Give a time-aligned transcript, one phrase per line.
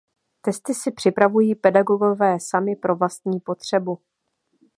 [0.41, 3.97] Testy si připravují pedagogové sami pro vlastní potřebu.